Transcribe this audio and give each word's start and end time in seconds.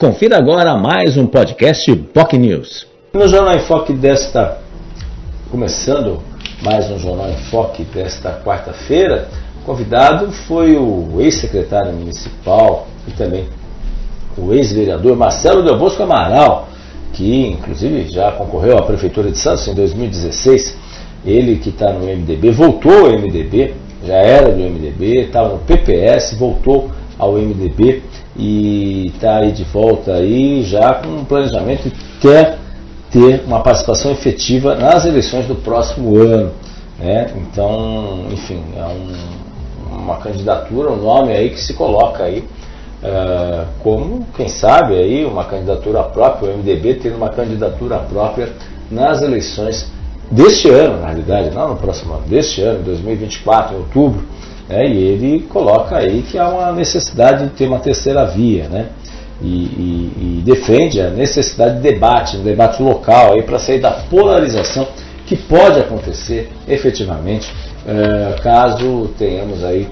Confira 0.00 0.38
agora 0.38 0.78
mais 0.78 1.18
um 1.18 1.26
podcast 1.26 1.94
POC 1.94 2.38
News. 2.38 2.86
No 3.12 3.28
Jornal 3.28 3.56
em 3.56 3.58
Foque 3.58 3.92
desta, 3.92 4.56
começando 5.50 6.22
mais 6.62 6.90
um 6.90 6.98
Jornal 6.98 7.28
em 7.28 7.36
Foque 7.50 7.84
desta 7.84 8.40
quarta-feira, 8.42 9.28
o 9.60 9.66
convidado 9.66 10.32
foi 10.32 10.74
o 10.74 11.20
ex-secretário 11.20 11.92
municipal 11.92 12.86
e 13.06 13.10
também 13.10 13.46
o 14.38 14.54
ex-vereador 14.54 15.14
Marcelo 15.14 15.62
Del 15.62 15.76
Bosco 15.76 16.02
Amaral, 16.02 16.70
que 17.12 17.48
inclusive 17.48 18.08
já 18.08 18.32
concorreu 18.32 18.78
à 18.78 18.82
Prefeitura 18.82 19.30
de 19.30 19.36
Santos 19.36 19.68
em 19.68 19.74
2016. 19.74 20.78
Ele 21.26 21.56
que 21.56 21.68
está 21.68 21.92
no 21.92 22.06
MDB, 22.06 22.52
voltou 22.52 23.04
ao 23.04 23.12
MDB, 23.12 23.74
já 24.06 24.16
era 24.16 24.50
do 24.50 24.62
MDB, 24.62 25.26
estava 25.26 25.50
no 25.50 25.58
PPS, 25.58 26.38
voltou 26.38 26.90
ao 27.18 27.34
MDB 27.34 28.02
e 28.36 29.12
está 29.14 29.38
aí 29.38 29.52
de 29.52 29.64
volta 29.64 30.14
aí 30.14 30.62
já 30.62 30.94
com 30.94 31.08
um 31.08 31.24
planejamento 31.24 31.88
e 31.88 31.92
quer 32.20 32.58
ter 33.10 33.42
uma 33.46 33.60
participação 33.60 34.12
efetiva 34.12 34.74
nas 34.74 35.04
eleições 35.04 35.46
do 35.46 35.56
próximo 35.56 36.16
ano. 36.16 36.52
Né? 36.98 37.30
Então, 37.36 38.26
enfim, 38.30 38.62
é 38.76 38.84
um, 38.84 39.96
uma 39.96 40.16
candidatura, 40.18 40.90
um 40.90 41.02
nome 41.02 41.32
aí 41.32 41.50
que 41.50 41.60
se 41.60 41.74
coloca 41.74 42.22
aí 42.22 42.44
uh, 43.02 43.66
como, 43.82 44.26
quem 44.36 44.48
sabe, 44.48 44.94
aí 44.94 45.24
uma 45.24 45.44
candidatura 45.44 46.02
própria, 46.04 46.52
o 46.52 46.58
MDB 46.58 46.94
tendo 46.94 47.16
uma 47.16 47.30
candidatura 47.30 47.98
própria 47.98 48.52
nas 48.90 49.22
eleições 49.22 49.90
deste 50.30 50.68
ano, 50.70 51.00
na 51.00 51.08
realidade, 51.08 51.50
não 51.50 51.70
no 51.70 51.76
próximo 51.76 52.14
ano, 52.14 52.22
deste 52.26 52.62
ano, 52.62 52.84
2024, 52.84 53.74
em 53.74 53.78
outubro. 53.78 54.22
Né, 54.70 54.86
e 54.86 54.98
ele 54.98 55.40
coloca 55.48 55.96
aí 55.96 56.22
que 56.22 56.38
há 56.38 56.48
uma 56.48 56.70
necessidade 56.70 57.42
de 57.44 57.50
ter 57.50 57.66
uma 57.66 57.80
terceira 57.80 58.24
via, 58.24 58.68
né? 58.68 58.86
E, 59.42 59.46
e, 59.46 60.38
e 60.38 60.42
defende 60.44 61.00
a 61.00 61.10
necessidade 61.10 61.76
de 61.76 61.80
debate, 61.80 62.36
um 62.36 62.44
debate 62.44 62.80
local 62.80 63.32
aí 63.32 63.42
para 63.42 63.58
sair 63.58 63.80
da 63.80 63.90
polarização 63.90 64.86
que 65.26 65.34
pode 65.34 65.80
acontecer 65.80 66.50
efetivamente 66.68 67.50
eh, 67.86 68.36
caso 68.42 69.10
tenhamos 69.18 69.64
aí 69.64 69.88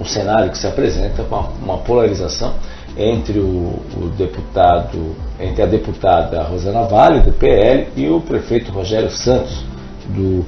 um 0.00 0.04
cenário 0.04 0.50
que 0.50 0.56
se 0.56 0.66
apresenta 0.66 1.22
com 1.22 1.36
uma, 1.36 1.48
uma 1.62 1.78
polarização 1.78 2.54
entre 2.96 3.38
o, 3.38 3.78
o, 3.96 4.08
deputado, 4.16 5.14
entre 5.38 5.62
a 5.62 5.66
deputada 5.66 6.42
Rosana 6.42 6.84
Vale, 6.84 7.20
do 7.20 7.32
PL, 7.32 7.88
e 7.94 8.08
o 8.08 8.20
prefeito 8.20 8.72
Rogério 8.72 9.10
Santos, 9.10 9.62
do 10.08 10.44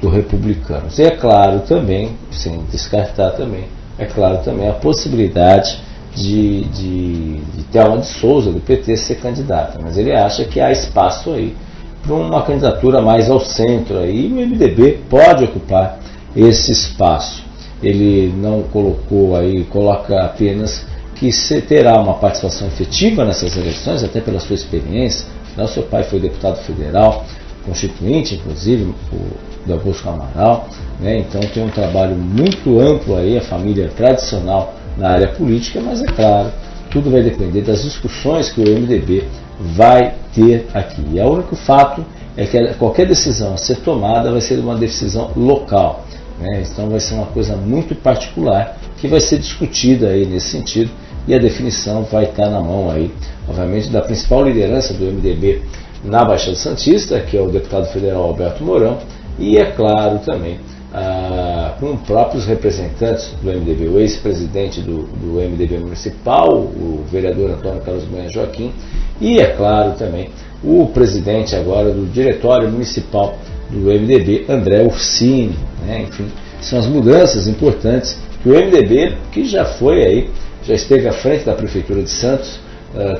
do 0.00 0.08
Republicanos. 0.08 0.98
E 0.98 1.02
é 1.02 1.10
claro 1.10 1.60
também, 1.60 2.16
sem 2.30 2.64
descartar 2.70 3.30
também, 3.32 3.64
é 3.98 4.06
claro 4.06 4.38
também 4.38 4.68
a 4.68 4.72
possibilidade 4.72 5.78
de, 6.14 6.64
de, 6.64 7.34
de 7.36 7.62
Thelma 7.70 7.98
de 7.98 8.06
Souza, 8.06 8.50
do 8.50 8.60
PT, 8.60 8.96
ser 8.96 9.16
candidata. 9.16 9.78
Mas 9.82 9.96
ele 9.96 10.12
acha 10.12 10.44
que 10.44 10.60
há 10.60 10.72
espaço 10.72 11.32
aí 11.32 11.54
para 12.02 12.14
uma 12.14 12.42
candidatura 12.42 13.02
mais 13.02 13.30
ao 13.30 13.40
centro 13.40 13.98
aí, 13.98 14.26
e 14.26 14.32
o 14.32 14.36
MDB 14.36 15.00
pode 15.08 15.44
ocupar 15.44 15.98
esse 16.34 16.72
espaço. 16.72 17.44
Ele 17.82 18.32
não 18.36 18.62
colocou 18.62 19.36
aí, 19.36 19.64
coloca 19.64 20.24
apenas 20.24 20.86
que 21.14 21.30
terá 21.62 22.00
uma 22.00 22.14
participação 22.14 22.66
efetiva 22.68 23.24
nessas 23.24 23.56
eleições, 23.56 24.02
até 24.02 24.20
pela 24.20 24.40
sua 24.40 24.54
experiência. 24.54 25.26
Não, 25.56 25.66
seu 25.66 25.82
pai 25.82 26.04
foi 26.04 26.20
deputado 26.20 26.56
federal, 26.64 27.24
constituinte, 27.64 28.34
inclusive, 28.36 28.94
o 29.12 29.50
da 29.66 29.74
Augusto 29.74 30.08
Amaral, 30.08 30.68
né? 30.98 31.18
então 31.18 31.40
tem 31.40 31.62
um 31.62 31.68
trabalho 31.68 32.16
muito 32.16 32.80
amplo 32.80 33.16
aí, 33.16 33.36
a 33.36 33.42
família 33.42 33.90
tradicional 33.94 34.74
na 34.96 35.10
área 35.10 35.28
política, 35.28 35.80
mas 35.80 36.02
é 36.02 36.06
claro, 36.06 36.50
tudo 36.90 37.10
vai 37.10 37.22
depender 37.22 37.62
das 37.62 37.82
discussões 37.82 38.50
que 38.50 38.60
o 38.60 38.64
MDB 38.64 39.24
vai 39.60 40.14
ter 40.34 40.66
aqui. 40.72 41.02
E 41.12 41.20
o 41.20 41.30
único 41.30 41.54
fato 41.54 42.04
é 42.36 42.44
que 42.44 42.74
qualquer 42.74 43.06
decisão 43.06 43.54
a 43.54 43.56
ser 43.56 43.76
tomada 43.76 44.30
vai 44.30 44.40
ser 44.40 44.58
uma 44.58 44.76
decisão 44.76 45.30
local. 45.36 46.04
Né? 46.40 46.62
Então 46.62 46.88
vai 46.88 47.00
ser 47.00 47.14
uma 47.14 47.26
coisa 47.26 47.54
muito 47.56 47.94
particular 47.94 48.78
que 48.96 49.06
vai 49.06 49.20
ser 49.20 49.38
discutida 49.38 50.08
aí 50.08 50.26
nesse 50.26 50.48
sentido 50.48 50.90
e 51.28 51.34
a 51.34 51.38
definição 51.38 52.02
vai 52.04 52.24
estar 52.24 52.48
na 52.48 52.60
mão 52.60 52.90
aí, 52.90 53.12
obviamente, 53.46 53.88
da 53.90 54.00
principal 54.00 54.42
liderança 54.44 54.94
do 54.94 55.04
MDB 55.04 55.62
na 56.04 56.24
Baixada 56.24 56.56
Santista, 56.56 57.20
que 57.20 57.36
é 57.36 57.40
o 57.40 57.48
deputado 57.48 57.86
federal 57.92 58.22
Alberto 58.22 58.64
Mourão, 58.64 58.98
e, 59.38 59.56
é 59.56 59.64
claro, 59.66 60.18
também 60.18 60.58
ah, 60.92 61.74
com 61.78 61.96
próprios 61.96 62.46
representantes 62.46 63.32
do 63.40 63.50
MDB, 63.50 63.88
o 63.88 64.00
ex-presidente 64.00 64.80
do, 64.80 65.04
do, 65.04 65.40
MDB 65.40 65.78
municipal, 65.78 66.52
o 66.52 67.04
vereador 67.10 67.50
Antônio 67.50 67.80
Carlos 67.82 68.04
Banha 68.04 68.28
Joaquim, 68.28 68.72
e, 69.20 69.38
é 69.38 69.46
claro, 69.46 69.92
também 69.92 70.30
o 70.64 70.86
presidente 70.92 71.54
agora 71.54 71.90
do 71.90 72.06
Diretório 72.06 72.68
Municipal 72.68 73.38
do 73.70 73.86
MDB, 73.86 74.46
André 74.48 74.82
Ursini. 74.82 75.54
Né? 75.86 76.06
Enfim, 76.08 76.26
são 76.60 76.78
as 76.78 76.86
mudanças 76.86 77.46
importantes 77.46 78.18
que 78.42 78.48
o 78.48 78.52
MDB, 78.52 79.16
que 79.30 79.44
já 79.44 79.64
foi 79.64 80.04
aí, 80.04 80.30
já 80.64 80.74
esteve 80.74 81.06
à 81.06 81.12
frente 81.12 81.44
da 81.44 81.54
Prefeitura 81.54 82.02
de 82.02 82.10
Santos, 82.10 82.58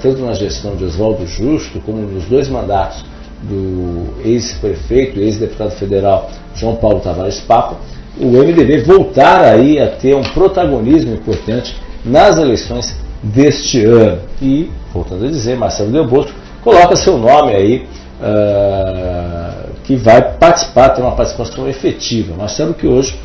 tanto 0.00 0.24
na 0.24 0.32
gestão 0.32 0.76
de 0.76 0.84
Oswaldo 0.84 1.26
Justo, 1.26 1.80
como 1.80 1.98
nos 1.98 2.24
dois 2.24 2.48
mandatos 2.48 3.04
do 3.42 4.14
ex-prefeito, 4.24 5.20
ex-deputado 5.20 5.70
federal 5.72 6.30
João 6.54 6.76
Paulo 6.76 7.00
Tavares 7.00 7.40
Papa, 7.40 7.76
o 8.20 8.26
MDB 8.26 8.82
voltar 8.82 9.42
aí 9.42 9.78
a 9.78 9.88
ter 9.88 10.14
um 10.14 10.22
protagonismo 10.22 11.14
importante 11.14 11.76
nas 12.04 12.36
eleições 12.36 12.96
deste 13.22 13.84
ano. 13.84 14.20
E, 14.42 14.70
voltando 14.92 15.24
a 15.24 15.28
dizer, 15.28 15.56
Marcelo 15.56 15.92
Del 15.92 16.06
Bosco 16.06 16.32
coloca 16.62 16.96
seu 16.96 17.16
nome 17.16 17.54
aí 17.54 17.86
uh, 18.20 19.68
que 19.84 19.94
vai 19.96 20.20
participar, 20.34 20.90
ter 20.90 21.02
uma 21.02 21.12
participação 21.12 21.68
efetiva. 21.68 22.34
Marcelo 22.36 22.74
que 22.74 22.86
hoje 22.86 23.18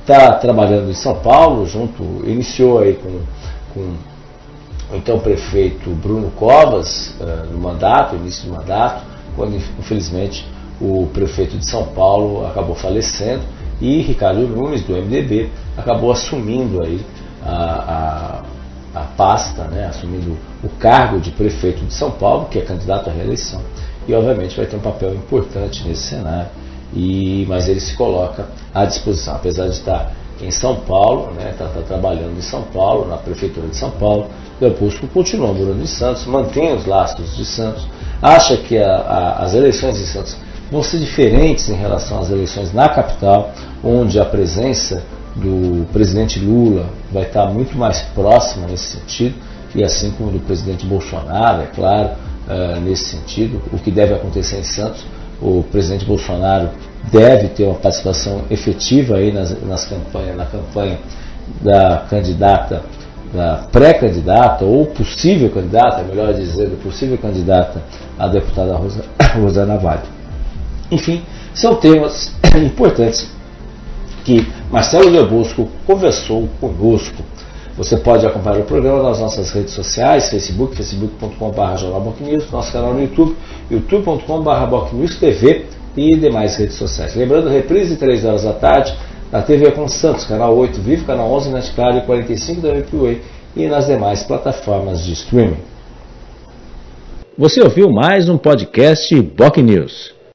está 0.00 0.32
trabalhando 0.32 0.90
em 0.90 0.94
São 0.94 1.16
Paulo, 1.16 1.66
junto, 1.66 2.02
iniciou 2.26 2.80
aí 2.80 2.94
com, 2.94 3.20
com 3.74 3.92
o 4.90 4.96
então 4.96 5.18
prefeito 5.18 5.90
Bruno 5.90 6.30
Covas 6.32 7.14
uh, 7.20 7.52
no 7.52 7.58
mandato, 7.58 8.16
início 8.16 8.48
do 8.48 8.56
mandato, 8.56 9.04
quando 9.36 9.56
infelizmente 9.56 10.46
o 10.80 11.08
prefeito 11.12 11.56
de 11.56 11.64
São 11.64 11.86
Paulo 11.88 12.46
acabou 12.46 12.74
falecendo 12.74 13.42
e 13.80 14.00
Ricardo 14.00 14.46
Nunes, 14.46 14.82
do 14.82 14.94
MDB, 14.94 15.50
acabou 15.76 16.10
assumindo 16.10 16.82
aí 16.82 17.00
a, 17.44 18.42
a, 18.94 19.00
a 19.00 19.04
pasta, 19.16 19.64
né, 19.64 19.86
assumindo 19.86 20.36
o 20.62 20.68
cargo 20.68 21.20
de 21.20 21.30
prefeito 21.30 21.84
de 21.84 21.94
São 21.94 22.10
Paulo, 22.10 22.46
que 22.46 22.58
é 22.58 22.62
candidato 22.62 23.08
à 23.08 23.12
reeleição, 23.12 23.60
e 24.06 24.14
obviamente 24.14 24.56
vai 24.56 24.66
ter 24.66 24.76
um 24.76 24.80
papel 24.80 25.14
importante 25.14 25.86
nesse 25.86 26.02
cenário, 26.02 26.50
e, 26.92 27.44
mas 27.48 27.68
ele 27.68 27.80
se 27.80 27.94
coloca 27.94 28.46
à 28.74 28.84
disposição, 28.84 29.36
apesar 29.36 29.66
de 29.66 29.74
estar 29.74 30.12
em 30.40 30.50
São 30.50 30.76
Paulo, 30.76 31.32
está 31.38 31.44
né, 31.44 31.54
tá, 31.58 31.66
tá 31.66 31.80
trabalhando 31.82 32.36
em 32.38 32.42
São 32.42 32.62
Paulo, 32.62 33.08
na 33.08 33.16
prefeitura 33.16 33.66
de 33.66 33.76
São 33.76 33.90
Paulo, 33.90 34.28
Pusco 34.78 35.06
continua 35.08 35.52
morando 35.52 35.82
em 35.82 35.86
Santos, 35.86 36.26
mantém 36.26 36.74
os 36.74 36.84
laços 36.86 37.36
de 37.36 37.44
Santos, 37.44 37.86
acha 38.20 38.56
que 38.56 38.76
a, 38.76 38.96
a, 38.96 39.42
as 39.42 39.54
eleições 39.54 40.00
em 40.00 40.04
Santos 40.04 40.36
vão 40.70 40.82
ser 40.82 40.98
diferentes 40.98 41.68
em 41.68 41.74
relação 41.74 42.20
às 42.20 42.30
eleições 42.30 42.72
na 42.72 42.88
capital, 42.88 43.52
onde 43.82 44.18
a 44.18 44.24
presença 44.24 45.02
do 45.34 45.86
presidente 45.92 46.38
Lula 46.40 46.86
vai 47.12 47.22
estar 47.22 47.46
muito 47.46 47.76
mais 47.78 48.00
próxima 48.14 48.66
nesse 48.66 48.98
sentido, 48.98 49.34
e 49.74 49.84
assim 49.84 50.10
como 50.12 50.30
do 50.30 50.40
presidente 50.40 50.86
Bolsonaro, 50.86 51.62
é 51.62 51.66
claro, 51.66 52.10
uh, 52.48 52.80
nesse 52.80 53.16
sentido, 53.16 53.62
o 53.72 53.78
que 53.78 53.90
deve 53.90 54.14
acontecer 54.14 54.58
em 54.58 54.64
Santos, 54.64 55.04
o 55.40 55.62
presidente 55.70 56.04
Bolsonaro 56.04 56.70
deve 57.12 57.48
ter 57.48 57.64
uma 57.64 57.74
participação 57.74 58.42
efetiva 58.50 59.16
aí 59.16 59.32
nas, 59.32 59.60
nas 59.62 59.84
campanhas, 59.86 60.36
na 60.36 60.46
campanha 60.46 60.98
da 61.62 62.04
candidata 62.10 62.82
da 63.32 63.66
pré-candidata 63.70 64.64
ou 64.64 64.86
possível 64.86 65.50
candidata, 65.50 66.02
melhor 66.02 66.32
dizer, 66.32 66.70
possível 66.82 67.18
candidata 67.18 67.82
a 68.18 68.26
deputada 68.26 68.74
Rosa, 68.76 69.04
Rosana 69.36 69.76
Vale. 69.76 70.02
Enfim, 70.90 71.22
são 71.54 71.74
temas 71.74 72.32
importantes 72.56 73.30
que 74.24 74.46
Marcelo 74.70 75.08
Lebusco 75.10 75.68
conversou 75.86 76.48
conosco. 76.60 77.22
Você 77.78 77.96
pode 77.96 78.26
acompanhar 78.26 78.58
o 78.58 78.64
programa 78.64 79.04
nas 79.04 79.20
nossas 79.20 79.52
redes 79.52 79.72
sociais, 79.72 80.28
Facebook, 80.28 80.74
facebook.com.br 80.74 82.50
nosso 82.50 82.72
canal 82.72 82.92
no 82.92 83.00
YouTube, 83.00 83.36
youtube.com.br 83.70 85.16
TV 85.20 85.66
e 85.96 86.16
demais 86.16 86.56
redes 86.56 86.74
sociais. 86.74 87.14
Lembrando, 87.14 87.48
reprise 87.48 87.96
3 87.96 88.24
horas 88.24 88.42
da 88.42 88.52
tarde, 88.52 88.92
na 89.30 89.42
TV 89.42 89.70
com 89.70 89.86
Santos, 89.86 90.24
canal 90.24 90.56
8 90.56 90.80
Vivo, 90.80 91.04
canal 91.04 91.30
11 91.30 91.50
Net 91.50 91.72
Claro 91.72 91.98
e 91.98 92.00
45 92.00 92.60
da 92.60 92.70
MPWay 92.70 93.22
e 93.54 93.68
nas 93.68 93.86
demais 93.86 94.24
plataformas 94.24 95.04
de 95.04 95.12
streaming. 95.12 95.58
Você 97.38 97.62
ouviu 97.62 97.88
mais 97.92 98.28
um 98.28 98.36
podcast 98.36 99.14
Boc 99.22 99.56
News. 99.58 100.17